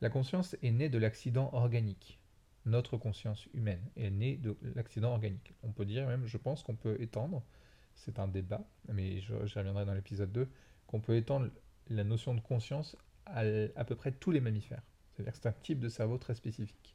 La 0.00 0.10
conscience 0.10 0.56
est 0.62 0.70
née 0.70 0.88
de 0.88 0.98
l'accident 0.98 1.50
organique 1.52 2.18
notre 2.66 2.96
conscience 2.96 3.46
humaine 3.54 3.82
est 3.96 4.10
née 4.10 4.36
de 4.36 4.56
l'accident 4.74 5.12
organique. 5.12 5.54
On 5.62 5.72
peut 5.72 5.84
dire 5.84 6.06
même, 6.06 6.26
je 6.26 6.36
pense 6.36 6.62
qu'on 6.62 6.76
peut 6.76 7.00
étendre 7.00 7.42
c'est 7.98 8.18
un 8.18 8.28
débat, 8.28 8.64
mais 8.92 9.20
j'y 9.20 9.32
reviendrai 9.32 9.84
dans 9.84 9.94
l'épisode 9.94 10.30
2, 10.32 10.48
qu'on 10.86 11.00
peut 11.00 11.16
étendre 11.16 11.50
la 11.90 12.04
notion 12.04 12.34
de 12.34 12.40
conscience 12.40 12.96
à 13.26 13.40
à 13.76 13.84
peu 13.84 13.96
près 13.96 14.12
tous 14.12 14.30
les 14.30 14.40
mammifères. 14.40 14.82
C'est-à-dire 15.12 15.32
que 15.32 15.38
c'est 15.42 15.48
un 15.48 15.52
type 15.52 15.80
de 15.80 15.88
cerveau 15.88 16.16
très 16.16 16.34
spécifique. 16.34 16.94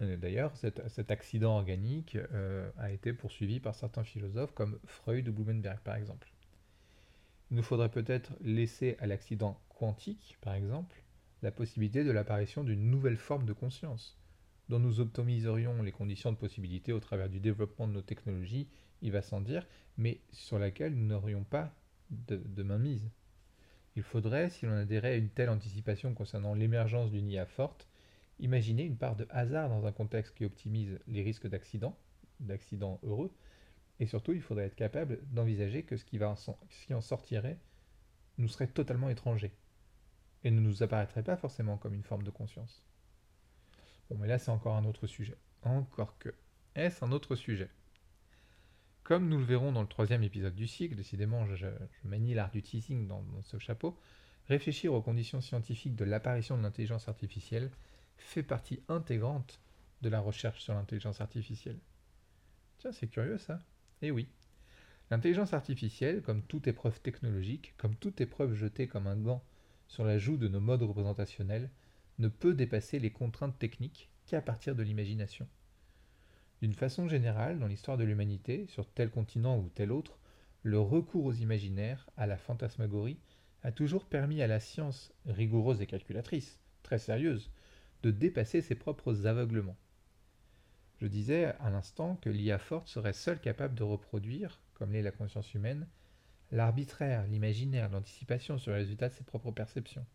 D'ailleurs, 0.00 0.56
cet, 0.56 1.10
accident 1.12 1.56
organique 1.56 2.16
euh, 2.16 2.68
a 2.78 2.90
été 2.90 3.12
poursuivi 3.12 3.60
par 3.60 3.76
certains 3.76 4.02
philosophes 4.02 4.52
comme 4.52 4.80
Freud 4.86 5.28
ou 5.28 5.32
Blumenberg 5.32 5.78
par 5.80 5.94
exemple. 5.94 6.32
Il 7.50 7.56
nous 7.56 7.62
faudrait 7.62 7.90
peut-être 7.90 8.32
laisser 8.40 8.96
à 8.98 9.06
l'accident 9.06 9.60
quantique, 9.68 10.36
par 10.40 10.54
exemple, 10.54 11.00
la 11.42 11.52
possibilité 11.52 12.02
de 12.02 12.10
l'apparition 12.10 12.64
d'une 12.64 12.90
nouvelle 12.90 13.16
forme 13.16 13.44
de 13.44 13.52
conscience, 13.52 14.18
dont 14.68 14.78
nous 14.78 15.00
optimiserions 15.00 15.82
les 15.82 15.92
conditions 15.92 16.32
de 16.32 16.36
possibilité 16.36 16.92
au 16.92 17.00
travers 17.00 17.28
du 17.28 17.40
développement 17.40 17.86
de 17.86 17.92
nos 17.92 18.02
technologies, 18.02 18.68
il 19.02 19.12
va 19.12 19.22
sans 19.22 19.40
dire, 19.40 19.66
mais 19.98 20.20
sur 20.32 20.58
laquelle 20.58 20.94
nous 20.94 21.06
n'aurions 21.06 21.44
pas 21.44 21.74
de, 22.10 22.62
mainmise. 22.62 23.10
Il 23.96 24.02
faudrait, 24.02 24.50
si 24.50 24.66
l'on 24.66 24.72
adhérait 24.72 25.12
à 25.12 25.16
une 25.16 25.28
telle 25.28 25.50
anticipation 25.50 26.14
concernant 26.14 26.54
l'émergence 26.54 27.10
d'une 27.10 27.30
IA 27.30 27.46
forte, 27.46 27.88
imaginer 28.40 28.84
une 28.84 28.96
part 28.96 29.16
de 29.16 29.26
hasard 29.30 29.68
dans 29.68 29.86
un 29.86 29.92
contexte 29.92 30.34
qui 30.34 30.44
optimise 30.44 30.98
les 31.06 31.22
risques 31.22 31.46
d'accident, 31.46 31.96
d'accidents 32.40 32.98
heureux, 33.02 33.32
et 34.00 34.06
surtout 34.06 34.32
il 34.32 34.42
faudrait 34.42 34.66
être 34.66 34.74
capable 34.74 35.20
d'envisager 35.30 35.84
que 35.84 35.96
ce 35.96 36.04
qui 36.04 36.18
en 36.22 37.00
sortirait 37.00 37.58
nous 38.38 38.48
serait 38.48 38.66
totalement 38.66 39.10
étranger, 39.10 39.52
et 40.42 40.50
ne 40.50 40.60
nous 40.60 40.82
apparaîtrait 40.82 41.22
pas 41.22 41.36
forcément 41.36 41.76
comme 41.76 41.94
une 41.94 42.02
forme 42.02 42.24
de 42.24 42.30
conscience. 42.30 42.82
Bon, 44.10 44.16
mais 44.18 44.28
là 44.28 44.38
c'est 44.38 44.50
encore 44.50 44.76
un 44.76 44.84
autre 44.84 45.06
sujet. 45.06 45.36
Encore 45.62 46.18
que. 46.18 46.34
Est-ce 46.74 47.04
un 47.04 47.12
autre 47.12 47.36
sujet? 47.36 47.70
Comme 49.04 49.28
nous 49.28 49.38
le 49.38 49.44
verrons 49.44 49.70
dans 49.70 49.82
le 49.82 49.86
troisième 49.88 50.22
épisode 50.22 50.54
du 50.54 50.66
cycle, 50.66 50.96
décidément 50.96 51.46
je, 51.54 51.66
manie 52.04 52.32
l'art 52.32 52.50
du 52.50 52.62
teasing 52.62 53.06
dans, 53.06 53.22
ce 53.42 53.58
chapeau, 53.58 53.98
réfléchir 54.48 54.94
aux 54.94 55.02
conditions 55.02 55.42
scientifiques 55.42 55.94
de 55.94 56.04
l'apparition 56.04 56.56
de 56.56 56.62
l'intelligence 56.62 57.06
artificielle 57.06 57.70
fait 58.16 58.42
partie 58.42 58.82
intégrante 58.88 59.60
de 60.00 60.08
la 60.08 60.20
recherche 60.20 60.62
sur 60.62 60.72
l'intelligence 60.72 61.20
artificielle. 61.20 61.78
Tiens, 62.78 62.92
c'est 62.92 63.08
curieux 63.08 63.38
ça. 63.38 63.60
Eh 64.00 64.10
oui. 64.10 64.26
L'intelligence 65.10 65.52
artificielle, 65.52 66.22
comme 66.22 66.42
toute 66.42 66.66
épreuve 66.66 66.98
technologique, 67.00 67.74
comme 67.76 67.96
toute 67.96 68.22
épreuve 68.22 68.54
jetée 68.54 68.88
comme 68.88 69.06
un 69.06 69.16
gant 69.16 69.44
sur 69.86 70.04
la 70.04 70.18
joue 70.18 70.38
de 70.38 70.48
nos 70.48 70.60
modes 70.60 70.82
représentationnels, 70.82 71.70
ne 72.18 72.28
peut 72.28 72.54
dépasser 72.54 72.98
les 72.98 73.10
contraintes 73.10 73.58
techniques 73.58 74.10
qu'à 74.26 74.40
partir 74.40 74.74
de 74.74 74.82
l'imagination. 74.82 75.48
D'une 76.62 76.74
façon 76.74 77.08
générale, 77.08 77.58
dans 77.58 77.66
l'histoire 77.66 77.98
de 77.98 78.04
l'humanité, 78.04 78.66
sur 78.68 78.88
tel 78.88 79.10
continent 79.10 79.58
ou 79.58 79.68
tel 79.74 79.92
autre, 79.92 80.18
le 80.62 80.80
recours 80.80 81.24
aux 81.24 81.32
imaginaires, 81.32 82.08
à 82.16 82.26
la 82.26 82.38
fantasmagorie, 82.38 83.18
a 83.62 83.72
toujours 83.72 84.06
permis 84.06 84.42
à 84.42 84.46
la 84.46 84.60
science, 84.60 85.12
rigoureuse 85.26 85.82
et 85.82 85.86
calculatrice, 85.86 86.58
très 86.82 86.98
sérieuse, 86.98 87.50
de 88.02 88.10
dépasser 88.10 88.60
ses 88.60 88.74
propres 88.74 89.26
aveuglements. 89.26 89.76
Je 91.00 91.06
disais 91.06 91.46
à 91.60 91.70
l'instant 91.70 92.16
que 92.16 92.30
l'IA 92.30 92.58
forte 92.58 92.88
serait 92.88 93.12
seule 93.12 93.40
capable 93.40 93.74
de 93.74 93.82
reproduire, 93.82 94.60
comme 94.74 94.92
l'est 94.92 95.02
la 95.02 95.10
conscience 95.10 95.52
humaine, 95.54 95.86
l'arbitraire, 96.50 97.26
l'imaginaire, 97.26 97.90
l'anticipation 97.90 98.58
sur 98.58 98.72
les 98.72 98.78
résultats 98.78 99.08
de 99.08 99.14
ses 99.14 99.24
propres 99.24 99.50
perceptions. 99.50 100.06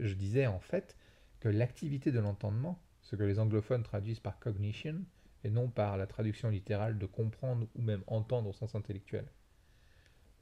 Je 0.00 0.14
disais 0.14 0.46
en 0.46 0.60
fait 0.60 0.96
que 1.40 1.48
l'activité 1.48 2.10
de 2.10 2.20
l'entendement, 2.20 2.80
ce 3.02 3.16
que 3.16 3.22
les 3.22 3.38
anglophones 3.38 3.82
traduisent 3.82 4.20
par 4.20 4.38
cognition, 4.38 5.04
et 5.44 5.50
non 5.50 5.68
par 5.68 5.96
la 5.96 6.06
traduction 6.06 6.48
littérale 6.48 6.98
de 6.98 7.06
comprendre 7.06 7.66
ou 7.74 7.82
même 7.82 8.02
entendre 8.06 8.48
au 8.48 8.52
sens 8.52 8.74
intellectuel. 8.74 9.26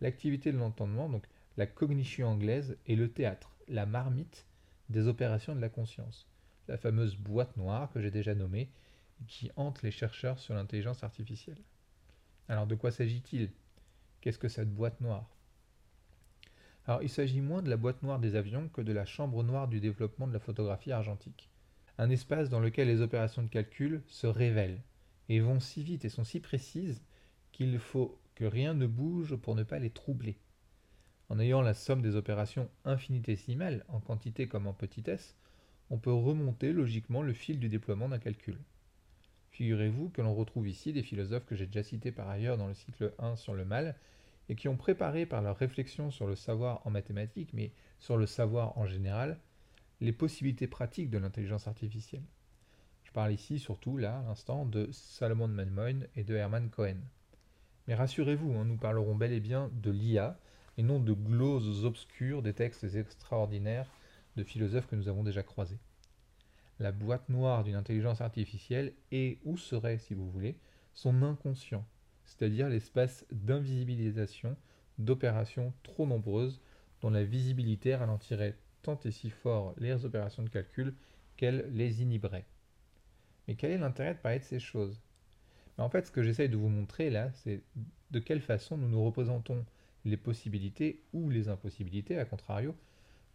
L'activité 0.01 0.53
de 0.53 0.59
l'entendement, 0.59 1.09
donc 1.09 1.27
la 1.57 1.67
cognition 1.67 2.29
anglaise, 2.29 2.77
est 2.87 2.95
le 2.95 3.11
théâtre, 3.11 3.57
la 3.69 3.87
marmite 3.87 4.47
des 4.89 5.07
opérations 5.07 5.55
de 5.55 5.61
la 5.61 5.69
conscience, 5.69 6.29
la 6.69 6.79
fameuse 6.79 7.17
boîte 7.17 7.57
noire 7.57 7.91
que 7.91 8.01
j'ai 8.01 8.11
déjà 8.11 8.35
nommée, 8.35 8.71
qui 9.27 9.51
hante 9.57 9.83
les 9.83 9.91
chercheurs 9.91 10.39
sur 10.39 10.55
l'intelligence 10.55 11.03
artificielle. 11.03 11.63
Alors 12.49 12.67
de 12.67 12.77
quoi 12.77 12.93
s'agit-il? 12.93 13.51
Qu'est-ce 14.21 14.39
que 14.39 14.49
cette 14.49 14.73
boîte 14.73 15.01
noire? 15.01 15.29
Alors 16.89 17.05
il 17.05 17.09
s'agit 17.09 17.41
moins 17.41 17.63
de 17.63 17.71
la 17.71 17.77
boîte 17.77 18.03
noire 18.03 18.19
des 18.19 18.35
avions 18.35 18.69
que 18.71 18.81
de 18.81 18.93
la 18.93 19.05
chambre 19.05 19.45
noire 19.45 19.69
du 19.69 19.79
développement 19.79 20.27
de 20.27 20.33
la 20.33 20.41
photographie 20.41 20.91
argentique 20.91 21.49
un 21.99 22.11
espace 22.11 22.49
dans 22.49 22.61
lequel 22.61 22.87
les 22.87 23.01
opérations 23.01 23.43
de 23.43 23.49
calcul 23.49 24.03
se 24.07 24.29
révèlent 24.29 24.81
et 25.29 25.41
vont 25.41 25.61
si 25.61 25.83
vite 25.83 26.05
et 26.05 26.09
sont 26.09 26.25
si 26.25 26.41
précises 26.41 27.03
qu'il 27.53 27.79
faut 27.79 28.19
que 28.37 28.45
rien 28.45 28.73
ne 28.73 28.87
bouge 28.87 29.35
pour 29.35 29.57
ne 29.57 29.65
pas 29.65 29.81
les 29.81 29.91
troubler. 29.91 30.39
En 31.29 31.41
ayant 31.41 31.61
la 31.61 31.75
somme 31.75 32.01
des 32.01 32.15
opérations 32.15 32.71
infinitésimales, 32.85 33.85
en 33.89 34.01
quantité 34.01 34.47
comme 34.47 34.69
en 34.69 34.73
petitesse, 34.73 35.37
on 35.91 35.99
peut 35.99 36.13
remonter 36.13 36.73
logiquement 36.73 37.23
le 37.23 37.33
fil 37.33 37.59
du 37.59 37.69
déploiement 37.69 38.09
d'un 38.09 38.19
calcul. 38.19 38.59
Figurez-vous 39.51 40.11
que 40.11 40.23
l'on 40.23 40.35
retrouve 40.35 40.69
ici 40.69 40.93
des 40.93 41.03
philosophes 41.03 41.47
que 41.47 41.57
j'ai 41.57 41.67
déjà 41.67 41.83
cités 41.83 42.13
par 42.13 42.29
ailleurs 42.29 42.57
dans 42.57 42.69
le 42.69 42.75
cycle 42.75 43.13
1 43.19 43.35
sur 43.35 43.55
le 43.55 43.65
mal, 43.65 43.97
et 44.49 44.55
qui 44.55 44.69
ont 44.69 44.77
préparé 44.77 45.27
par 45.27 45.43
leur 45.43 45.57
réflexion 45.57 46.11
sur 46.11 46.27
le 46.27 46.37
savoir 46.37 46.87
en 46.87 46.91
mathématiques, 46.91 47.53
mais 47.53 47.73
sur 47.99 48.17
le 48.17 48.27
savoir 48.27 48.77
en 48.79 48.87
général, 48.87 49.39
les 50.01 50.13
possibilités 50.13 50.67
pratiques 50.67 51.11
de 51.11 51.19
l'intelligence 51.19 51.67
artificielle. 51.67 52.23
Je 53.05 53.13
parle 53.13 53.33
ici 53.33 53.59
surtout, 53.59 53.97
là, 53.97 54.19
à 54.19 54.23
l'instant, 54.23 54.65
de 54.65 54.89
Salomon 54.93 55.49
Manmoyne 55.49 56.07
et 56.15 56.25
de 56.25 56.35
Hermann 56.35 56.71
Cohen. 56.71 56.99
Mais 57.87 57.95
rassurez-vous, 57.95 58.53
hein, 58.53 58.65
nous 58.65 58.77
parlerons 58.77 59.15
bel 59.15 59.33
et 59.33 59.41
bien 59.41 59.71
de 59.73 59.91
l'IA, 59.91 60.39
et 60.77 60.83
non 60.83 61.01
de 61.01 61.13
gloses 61.13 61.85
obscures 61.85 62.43
des 62.43 62.55
textes 62.55 62.85
extraordinaires 62.85 63.91
de 64.37 64.45
philosophes 64.45 64.87
que 64.87 64.95
nous 64.95 65.09
avons 65.09 65.25
déjà 65.25 65.43
croisés. 65.43 65.81
La 66.79 66.93
boîte 66.93 67.29
noire 67.29 67.65
d'une 67.65 67.75
intelligence 67.75 68.21
artificielle 68.21 68.93
est, 69.11 69.39
ou 69.45 69.57
serait, 69.57 69.99
si 69.99 70.15
vous 70.15 70.31
voulez, 70.31 70.57
son 70.95 71.23
inconscient, 71.23 71.85
c'est-à-dire 72.29 72.69
l'espace 72.69 73.25
d'invisibilisation 73.33 74.55
d'opérations 74.99 75.73
trop 75.83 76.07
nombreuses 76.07 76.61
dont 77.01 77.11
la 77.11 77.25
visibilité 77.25 77.95
ralentirait 77.95 78.59
tant 78.83 79.01
et 79.05 79.11
si 79.11 79.31
fort 79.31 79.75
les 79.79 80.05
opérations 80.05 80.43
de 80.43 80.51
calcul 80.51 80.95
qu'elles 81.37 81.71
les 81.73 82.03
inhiberait. 82.03 82.45
Mais 83.47 83.55
quel 83.55 83.71
est 83.71 83.79
l'intérêt 83.79 84.15
de 84.15 84.19
parler 84.19 84.41
de 84.41 84.45
ces 84.45 84.61
choses? 84.61 85.01
En 85.79 85.89
fait, 85.89 86.07
ce 86.07 86.13
que 86.13 86.23
j'essaye 86.23 86.51
de 86.51 86.57
vous 86.57 86.69
montrer 86.69 87.09
là, 87.09 87.31
c'est 87.33 87.63
de 88.11 88.19
quelle 88.19 88.43
façon 88.43 88.77
nous 88.77 88.89
nous 88.89 89.05
représentons 89.05 89.65
les 90.05 90.17
possibilités 90.17 91.01
ou 91.15 91.31
les 91.31 91.49
impossibilités, 91.49 92.19
à 92.19 92.27
contrario, 92.27 92.77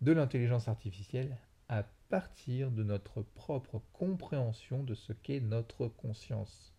de 0.01 0.11
l'intelligence 0.11 0.67
artificielle 0.67 1.37
à 1.67 1.83
partir 2.09 2.69
de 2.69 2.83
notre 2.83 3.23
propre 3.23 3.81
compréhension 3.93 4.83
de 4.83 4.93
ce 4.93 5.13
qu'est 5.13 5.39
notre 5.39 5.87
conscience. 5.87 6.72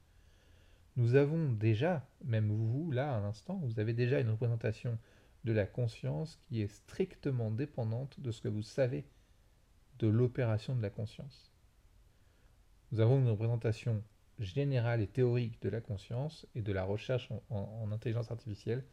Nous 0.97 1.17
avons 1.17 1.51
déjà, 1.53 2.07
même 2.25 2.53
vous 2.53 2.93
là 2.93 3.17
à 3.17 3.21
l'instant, 3.21 3.57
vous 3.65 3.81
avez 3.81 3.95
déjà 3.95 4.21
une 4.21 4.31
représentation 4.31 4.97
de 5.45 5.53
la 5.53 5.67
conscience 5.67 6.37
qui 6.37 6.63
est 6.63 6.69
strictement 6.69 7.51
dépendante 7.51 8.21
de 8.21 8.31
ce 8.31 8.41
que 8.41 8.49
vous 8.49 8.63
savez 8.63 9.05
de 9.99 10.07
l'opération 10.07 10.75
de 10.75 10.83
la 10.83 10.91
conscience. 10.91 11.53
Nous 12.93 13.01
avons 13.01 13.19
une 13.19 13.29
représentation 13.29 14.03
générale 14.39 15.01
et 15.01 15.07
théorique 15.07 15.61
de 15.63 15.69
la 15.69 15.81
conscience 15.81 16.47
et 16.55 16.63
de 16.63 16.73
la 16.73 16.85
recherche 16.85 17.29
en, 17.51 17.91
intelligence 17.93 18.31
artificielle 18.31 18.85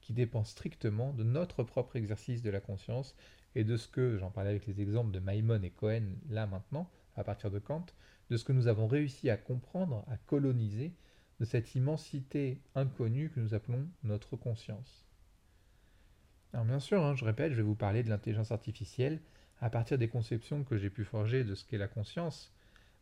qui 0.00 0.12
dépend 0.12 0.44
strictement 0.44 1.12
de 1.12 1.24
notre 1.24 1.62
propre 1.62 1.96
exercice 1.96 2.42
de 2.42 2.50
la 2.50 2.60
conscience 2.60 3.14
et 3.54 3.64
de 3.64 3.76
ce 3.76 3.88
que, 3.88 4.18
j'en 4.18 4.30
parlais 4.30 4.50
avec 4.50 4.66
les 4.66 4.80
exemples 4.80 5.10
de 5.10 5.20
Maimon 5.20 5.62
et 5.62 5.70
Cohen 5.70 6.04
là 6.28 6.46
maintenant, 6.46 6.90
à 7.16 7.24
partir 7.24 7.50
de 7.50 7.58
Kant, 7.58 7.86
de 8.28 8.36
ce 8.36 8.44
que 8.44 8.52
nous 8.52 8.68
avons 8.68 8.86
réussi 8.86 9.30
à 9.30 9.36
comprendre, 9.36 10.04
à 10.08 10.18
coloniser 10.18 10.92
de 11.40 11.44
cette 11.44 11.74
immensité 11.74 12.60
inconnue 12.74 13.30
que 13.30 13.40
nous 13.40 13.54
appelons 13.54 13.86
notre 14.02 14.36
conscience. 14.36 15.06
Alors 16.52 16.64
bien 16.64 16.80
sûr, 16.80 17.04
hein, 17.04 17.14
je 17.14 17.24
répète, 17.24 17.52
je 17.52 17.56
vais 17.56 17.62
vous 17.62 17.74
parler 17.74 18.02
de 18.02 18.08
l'intelligence 18.08 18.52
artificielle 18.52 19.20
à 19.60 19.70
partir 19.70 19.98
des 19.98 20.08
conceptions 20.08 20.64
que 20.64 20.76
j'ai 20.76 20.90
pu 20.90 21.04
forger 21.04 21.44
de 21.44 21.54
ce 21.54 21.64
qu'est 21.64 21.78
la 21.78 21.88
conscience, 21.88 22.52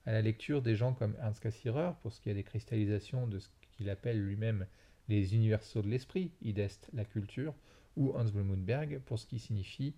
à 0.07 0.12
la 0.12 0.23
lecture 0.23 0.62
des 0.62 0.76
gens 0.76 0.93
comme 0.93 1.17
Ernst 1.21 1.41
Cassirer 1.41 1.93
pour 2.03 2.12
ce 2.12 2.21
qui 2.21 2.31
est 2.31 2.35
des 2.35 2.43
cristallisations 2.43 3.26
de 3.26 3.38
ce 3.38 3.49
qu'il 3.73 3.91
appelle 3.91 4.25
lui-même 4.25 4.67
les 5.09 5.35
universaux 5.35 5.83
de 5.83 5.88
l'esprit, 5.88 6.33
idest 6.43 6.88
la 6.95 7.05
culture, 7.05 7.55
ou 7.97 8.12
Hans 8.17 8.25
Blumenberg 8.25 9.00
pour 9.07 9.19
ce 9.19 9.26
qui 9.26 9.38
signifie 9.38 9.95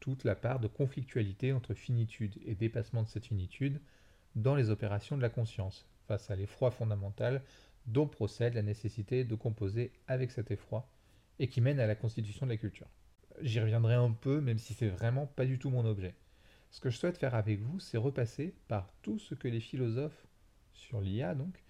toute 0.00 0.24
la 0.24 0.34
part 0.34 0.60
de 0.60 0.68
conflictualité 0.68 1.52
entre 1.52 1.74
finitude 1.74 2.38
et 2.44 2.54
dépassement 2.54 3.02
de 3.02 3.08
cette 3.08 3.26
finitude 3.26 3.80
dans 4.34 4.56
les 4.56 4.70
opérations 4.70 5.16
de 5.16 5.22
la 5.22 5.30
conscience, 5.30 5.86
face 6.06 6.30
à 6.30 6.36
l'effroi 6.36 6.70
fondamental 6.70 7.42
dont 7.86 8.06
procède 8.06 8.54
la 8.54 8.62
nécessité 8.62 9.24
de 9.24 9.34
composer 9.34 9.92
avec 10.06 10.30
cet 10.30 10.50
effroi 10.50 10.88
et 11.38 11.48
qui 11.48 11.60
mène 11.60 11.80
à 11.80 11.86
la 11.86 11.94
constitution 11.94 12.46
de 12.46 12.52
la 12.52 12.56
culture. 12.56 12.88
J'y 13.40 13.60
reviendrai 13.60 13.94
un 13.94 14.12
peu, 14.12 14.40
même 14.40 14.58
si 14.58 14.74
c'est 14.74 14.88
vraiment 14.88 15.26
pas 15.26 15.44
du 15.44 15.58
tout 15.58 15.70
mon 15.70 15.84
objet. 15.84 16.14
Ce 16.70 16.80
que 16.80 16.90
je 16.90 16.96
souhaite 16.96 17.18
faire 17.18 17.34
avec 17.34 17.60
vous, 17.60 17.80
c'est 17.80 17.98
repasser 17.98 18.54
par 18.68 18.92
tout 19.02 19.18
ce 19.18 19.34
que 19.34 19.48
les 19.48 19.60
philosophes, 19.60 20.26
sur 20.72 21.00
l'IA 21.00 21.34
donc, 21.34 21.62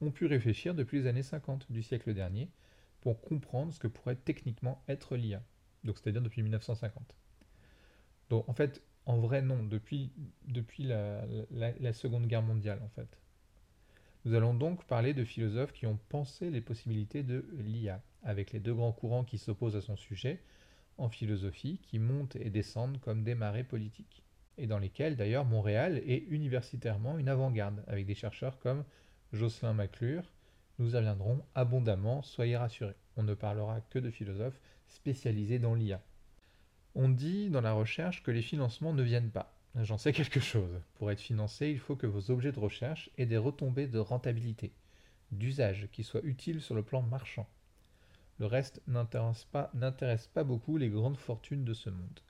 ont 0.00 0.10
pu 0.10 0.26
réfléchir 0.26 0.74
depuis 0.74 1.00
les 1.00 1.06
années 1.06 1.22
50 1.22 1.70
du 1.70 1.82
siècle 1.82 2.14
dernier, 2.14 2.50
pour 3.00 3.20
comprendre 3.20 3.72
ce 3.72 3.78
que 3.78 3.88
pourrait 3.88 4.16
techniquement 4.16 4.82
être 4.88 5.16
l'IA. 5.16 5.42
Donc 5.84 5.98
c'est-à-dire 5.98 6.22
depuis 6.22 6.42
1950. 6.42 7.14
Donc 8.28 8.48
en 8.48 8.52
fait, 8.52 8.82
en 9.06 9.18
vrai 9.18 9.42
non, 9.42 9.64
depuis, 9.64 10.12
la 10.80 11.92
Seconde 11.92 12.26
Guerre 12.26 12.42
mondiale 12.42 12.80
en 12.82 12.88
fait. 12.88 13.18
Nous 14.26 14.34
allons 14.34 14.52
donc 14.52 14.84
parler 14.84 15.14
de 15.14 15.24
philosophes 15.24 15.72
qui 15.72 15.86
ont 15.86 15.98
pensé 16.10 16.50
les 16.50 16.60
possibilités 16.60 17.22
de 17.22 17.44
l'IA, 17.58 18.02
avec 18.22 18.52
les 18.52 18.60
deux 18.60 18.74
grands 18.74 18.92
courants 18.92 19.24
qui 19.24 19.38
s'opposent 19.38 19.76
à 19.76 19.80
son 19.80 19.96
sujet, 19.96 20.42
en 20.98 21.08
philosophie, 21.08 21.80
qui 21.82 21.98
montent 21.98 22.36
et 22.36 22.50
descendent 22.50 23.00
comme 23.00 23.24
des 23.24 23.34
marées 23.34 23.64
politiques, 23.64 24.22
et 24.58 24.66
dans 24.66 24.78
lesquels 24.78 25.16
d'ailleurs 25.16 25.46
Montréal 25.46 26.02
est 26.06 26.26
universitairement 26.28 27.16
une 27.16 27.30
avant-garde, 27.30 27.82
avec 27.86 28.04
des 28.04 28.14
chercheurs 28.14 28.58
comme 28.58 28.84
Jocelyn 29.32 29.72
McClure. 29.72 30.30
Nous 30.78 30.92
y 30.92 30.96
reviendrons 30.96 31.42
abondamment, 31.54 32.20
soyez 32.20 32.58
rassurés. 32.58 32.96
On 33.16 33.22
ne 33.22 33.34
parlera 33.34 33.80
que 33.80 33.98
de 33.98 34.10
philosophes 34.10 34.60
spécialisés 34.88 35.58
dans 35.58 35.74
l'IA. 35.74 36.02
On 36.94 37.08
dit 37.08 37.48
dans 37.48 37.60
la 37.62 37.72
recherche 37.72 38.22
que 38.22 38.30
les 38.30 38.42
financements 38.42 38.92
ne 38.92 39.02
viennent 39.02 39.30
pas. 39.30 39.59
J'en 39.76 39.98
sais 39.98 40.12
quelque 40.12 40.40
chose. 40.40 40.80
Pour 40.94 41.12
être 41.12 41.20
financé, 41.20 41.70
il 41.70 41.78
faut 41.78 41.94
que 41.94 42.06
vos 42.06 42.32
objets 42.32 42.50
de 42.50 42.58
recherche 42.58 43.08
aient 43.16 43.26
des 43.26 43.36
retombées 43.36 43.86
de 43.86 44.00
rentabilité, 44.00 44.72
d'usage, 45.30 45.88
qui 45.92 46.02
soient 46.02 46.24
utiles 46.24 46.60
sur 46.60 46.74
le 46.74 46.82
plan 46.82 47.02
marchand. 47.02 47.48
Le 48.40 48.46
reste 48.46 48.82
n'intéresse 48.88 49.46
pas, 49.46 50.44
beaucoup 50.44 50.76
les 50.76 50.88
grandes 50.88 51.18
fortunes 51.18 51.64
de 51.64 51.74
ce 51.74 51.88
monde. 51.88 52.20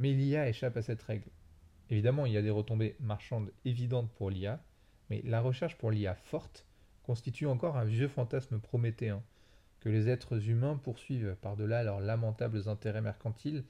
Mais 0.00 0.12
l'IA 0.12 0.48
échappe 0.48 0.76
à 0.76 0.82
cette 0.82 1.02
règle. 1.02 1.30
Évidemment, 1.88 2.26
il 2.26 2.32
y 2.32 2.38
a 2.38 2.42
des 2.42 2.50
retombées 2.50 2.96
marchandes 2.98 3.52
évidentes 3.64 4.10
pour 4.14 4.30
l'IA, 4.30 4.60
mais 5.10 5.22
la 5.24 5.40
recherche 5.40 5.76
pour 5.76 5.92
l'IA 5.92 6.14
forte 6.14 6.66
constitue 7.04 7.46
encore 7.46 7.76
un 7.76 7.84
vieux 7.84 8.08
fantasme 8.08 8.58
prométhéen 8.58 9.22
que 9.80 9.88
les 9.88 10.08
êtres 10.08 10.48
humains 10.48 10.80
poursuivent 10.82 11.36
par-delà 11.42 11.84
leurs 11.84 12.00
lamentables 12.00 12.68
intérêts 12.68 13.02
mercantiles 13.02 13.64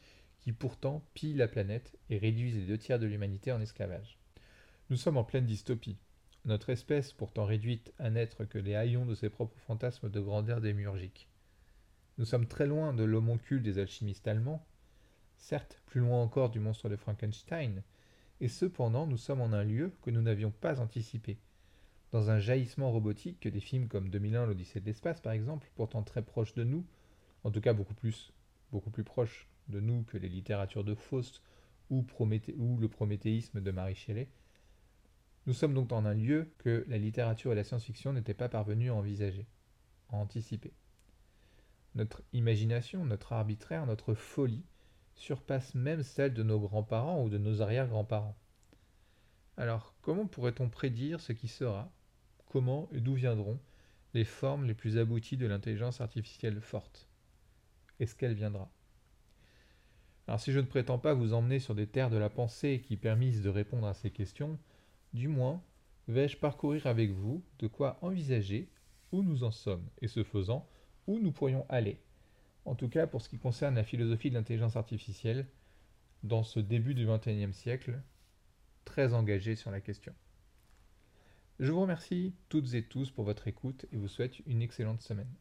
qui 0.45 0.53
pourtant 0.53 1.03
pillent 1.15 1.33
la 1.33 1.49
planète 1.49 1.97
et 2.11 2.19
réduisent 2.19 2.57
les 2.57 2.67
deux 2.67 2.77
tiers 2.77 2.99
de 2.99 3.07
l'humanité 3.07 3.51
en 3.51 3.63
esclavage. 3.63 4.19
Nous 4.91 4.99
sommes 4.99 5.17
en 5.17 5.25
pleine 5.25 5.47
dystopie. 5.47 5.97
Notre 6.45 6.69
espèce, 6.69 7.15
pourtant 7.15 7.47
réduite 7.47 7.95
à 7.99 8.11
n'être 8.11 8.45
que 8.45 8.59
les 8.59 8.75
haillons 8.75 9.07
de 9.07 9.15
ses 9.15 9.31
propres 9.31 9.59
fantasmes 9.61 10.11
de 10.11 10.21
grandeur 10.21 10.61
démiurgique. 10.61 11.31
Nous 12.19 12.27
sommes 12.27 12.47
très 12.47 12.67
loin 12.67 12.93
de 12.93 13.05
l'homoncule 13.05 13.63
des 13.63 13.79
alchimistes 13.79 14.29
allemands, 14.29 14.67
certes 15.39 15.81
plus 15.87 16.03
loin 16.03 16.21
encore 16.21 16.51
du 16.51 16.61
monstre 16.61 16.91
de 16.91 16.97
Frankenstein, 16.97 17.83
et 18.43 18.49
cependant 18.49 19.07
nous 19.07 19.17
sommes 19.17 19.41
en 19.41 19.55
un 19.55 19.65
lieu 19.65 19.93
que 20.03 20.11
nous 20.11 20.21
n'avions 20.21 20.51
pas 20.51 20.79
anticipé, 20.79 21.39
dans 22.13 22.29
un 22.29 22.39
jaillissement 22.39 22.93
robotique 22.93 23.41
que 23.41 23.49
des 23.49 23.61
films 23.61 23.89
comme 23.89 24.11
2001 24.11 24.45
l'Odyssée 24.45 24.81
de 24.81 24.85
l'espace 24.85 25.23
par 25.23 25.33
exemple, 25.33 25.71
pourtant 25.75 26.03
très 26.03 26.21
proches 26.21 26.53
de 26.53 26.65
nous, 26.65 26.85
en 27.45 27.51
tout 27.51 27.63
cas 27.63 27.73
beaucoup 27.73 27.95
plus, 27.95 28.35
beaucoup 28.73 28.91
plus 28.91 29.05
proches 29.05 29.49
de 29.69 29.81
nous 29.81 30.03
que 30.05 30.19
les 30.19 30.29
littératures 30.29 30.85
de 30.85 30.95
Faust 30.95 31.43
ou, 31.91 32.05
le 32.81 32.89
prométhéisme 32.89 33.61
de 33.61 33.71
Marie 33.71 33.95
Shelley, 33.95 34.29
nous 35.47 35.53
sommes 35.53 35.75
donc 35.75 35.89
dans 35.89 36.05
un 36.07 36.15
lieu 36.15 36.51
que 36.59 36.85
la 36.89 36.97
littérature 36.97 37.53
et 37.53 37.55
la 37.55 37.65
science-fiction 37.65 38.13
n'étaient 38.13 38.35
pas 38.35 38.49
parvenues 38.49 38.91
à 38.91 38.95
envisager, 38.95 39.47
à 40.11 40.17
anticiper. 40.17 40.73
Notre 41.95 42.23
imagination, 42.33 43.05
notre 43.05 43.35
arbitraire, 43.35 43.87
notre 43.87 44.15
folie 44.15 44.65
surpassent 45.15 45.75
même 45.75 46.03
celle 46.03 46.35
de 46.35 46.43
nos 46.43 46.59
grands-parents 46.59 47.23
ou 47.23 47.29
de 47.29 47.39
nos 47.39 47.61
arrière-grands-parents. 47.61 48.37
Alors, 49.57 49.95
comment 50.03 50.27
pourrait-on 50.27 50.69
prédire 50.69 51.21
ce 51.21 51.33
qui 51.33 51.47
sera 51.47 51.93
Comment 52.47 52.89
et 52.93 53.01
d'où 53.01 53.15
viendront 53.15 53.61
les 54.15 54.25
formes 54.25 54.65
les 54.65 54.75
plus 54.75 54.99
abouties 54.99 55.37
de 55.37 55.47
l'intelligence 55.47 56.01
artificielle 56.01 56.61
forte? 56.61 57.09
Est-ce 58.01 58.17
qu'elle 58.17 58.35
viendra? 58.35 58.71
Alors 60.27 60.41
si 60.41 60.53
je 60.53 60.61
ne 60.61 60.67
prétends 60.67 60.99
pas 60.99 61.15
vous 61.15 61.35
emmener 61.35 61.59
sur 61.59 61.75
des 61.75 61.87
terres 61.87 62.11
de 62.11 62.17
la 62.17 62.31
pensée 62.31 62.81
qui 62.81 62.97
permissent 62.97 63.43
de 63.43 63.51
répondre 63.51 63.87
à 63.87 63.95
ces 63.95 64.11
questions, 64.11 64.59
du 65.13 65.29
moins 65.29 65.63
vais-je 66.09 66.37
parcourir 66.37 66.87
avec 66.87 67.11
vous 67.11 67.43
de 67.59 67.67
quoi 67.67 67.99
envisager 68.03 68.69
où 69.13 69.23
nous 69.23 69.45
en 69.45 69.51
sommes, 69.51 69.87
et 70.01 70.09
ce 70.09 70.25
faisant, 70.25 70.69
où 71.07 71.19
nous 71.19 71.33
pourrions 71.33 71.67
aller, 71.69 72.01
en 72.65 72.75
tout 72.75 72.89
cas 72.89 73.07
pour 73.07 73.23
ce 73.23 73.29
qui 73.29 73.39
concerne 73.39 73.75
la 73.75 73.85
philosophie 73.85 74.31
de 74.31 74.35
l'intelligence 74.35 74.77
artificielle, 74.77 75.47
dans 76.23 76.43
ce 76.43 76.59
début 76.59 76.95
du 76.95 77.07
XXIe 77.07 77.53
siècle, 77.53 78.01
très 78.85 79.15
engagé 79.15 79.57
sur 79.57 79.71
la 79.71 79.81
question. 79.81 80.15
Je 81.61 81.71
vous 81.71 81.83
remercie 81.83 82.35
toutes 82.49 82.75
et 82.75 82.83
tous 82.83 83.11
pour 83.11 83.25
votre 83.25 83.47
écoute 83.47 83.87
et 83.93 83.97
vous 83.97 84.09
souhaite 84.09 84.41
une 84.47 84.63
excellente 84.63 85.03
semaine. 85.03 85.33